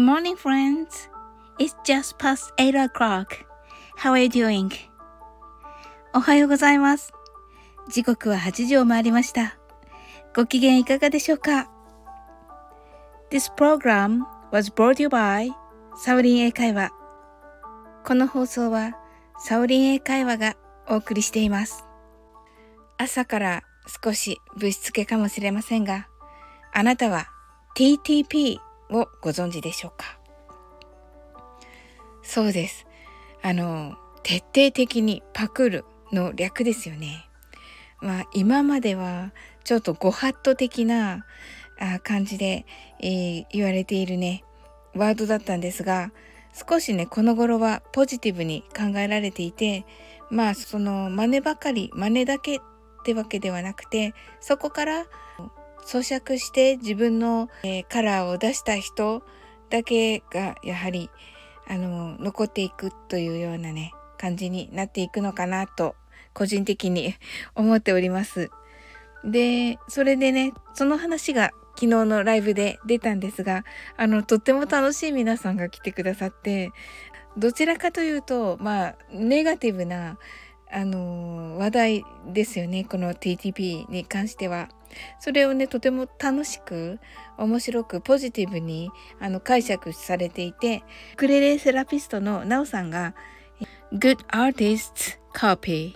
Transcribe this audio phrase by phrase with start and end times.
[0.00, 1.10] Good morning, friends.
[1.58, 3.44] It's just past 8 o'clock.
[3.98, 4.72] How are you doing?
[6.14, 7.12] おはようございます。
[7.90, 9.58] 時刻は8時を回りました。
[10.34, 11.70] ご機嫌いかがでしょうか
[13.30, 15.50] ?This program was brought to you by
[15.98, 16.92] サウリン英会話。
[18.02, 18.92] この放送は
[19.38, 20.56] サウリン英会話が
[20.88, 21.84] お送りしています。
[22.96, 23.62] 朝から
[24.02, 26.08] 少しぶしつけかもしれませんが、
[26.72, 27.26] あなたは
[27.76, 30.18] TTP をご存知でしょうか？
[32.22, 32.86] そうです。
[33.42, 37.26] あの、徹底的にパクるの略ですよね。
[38.00, 39.32] まあ今までは
[39.64, 41.24] ちょっとご法度的な
[42.02, 42.66] 感じで、
[43.00, 44.44] えー、言われているね、
[44.94, 46.12] ワードだったんですが、
[46.52, 49.86] 少しね、この頃はポジティブに考えられていて、
[50.30, 52.60] まあその真似ばかり、真似だけっ
[53.04, 55.06] てわけではなくて、そこから
[55.84, 59.22] 咀嚼して自分の、えー、カラーを出した人
[59.70, 61.10] だけがやはり
[61.68, 65.94] あの残っていくというようなね感じになっていくのかなと
[66.32, 67.14] 個人的に
[67.54, 68.50] 思っております。
[69.24, 73.64] で、それでね、その話が昨日のライブで出たんですが、
[73.96, 76.70] あの、とっても楽しい皆さんが来てくださって、
[77.36, 80.18] どちらかというと、まあ、ネガティブな、
[80.72, 82.84] あの話題ですよね。
[82.84, 84.68] この TTP に関しては。
[85.20, 86.98] それをね、とても楽しく、
[87.38, 88.90] 面白く、ポジティブに
[89.20, 90.82] あの解釈されていて、
[91.16, 93.14] クレレセラピストのナオさんが、
[93.92, 95.94] Good artists copy,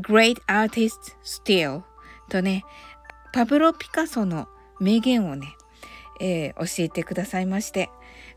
[0.00, 1.82] great artists steal
[2.28, 2.64] とね、
[3.32, 4.48] パブロ・ピカソの
[4.80, 5.48] 名言をね、
[6.20, 7.90] えー、教えてくださいまして、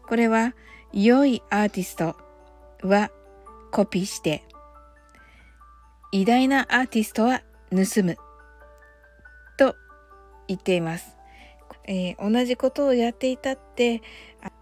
[0.08, 0.54] これは、
[0.92, 2.16] 良いアーティスト
[2.82, 3.12] は
[3.72, 4.44] コピーして、
[6.12, 8.18] 偉大なアーティストは盗む
[9.58, 9.76] と
[10.48, 11.16] 言っています。
[11.86, 14.02] えー、同じことをやっていたって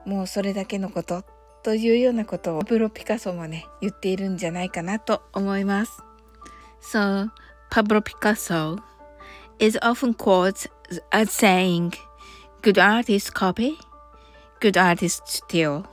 [0.06, 1.24] もうそれだけのこと
[1.64, 5.92] というようなことをプロピカソもね言っているんじゃないかなと思います。
[6.82, 7.30] So,
[7.70, 8.78] Pablo Picasso
[9.60, 10.70] is often quoted
[11.12, 11.94] as saying,
[12.62, 13.78] Good artists copy,
[14.62, 15.84] good artists steal.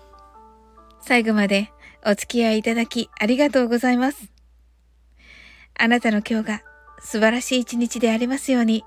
[1.00, 1.70] 最後まで
[2.06, 4.33] お付き合いいただきありがとうございます。
[5.78, 6.62] あなたの今日が
[7.00, 8.84] 素晴らしい一日でありますように。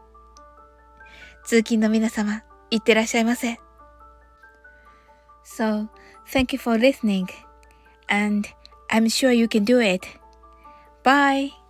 [1.45, 3.59] 通勤の皆様、いってらっしゃいませ。
[5.45, 5.87] So,
[6.31, 7.25] thank you for listening,
[8.09, 8.47] and
[8.89, 10.05] I'm sure you can do it.
[11.03, 11.66] Bye!